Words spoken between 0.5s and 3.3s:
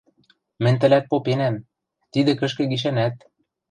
—Мӹнь тӹлӓт попенӓм... тидӹ кӹшкӹ гишӓнӓт.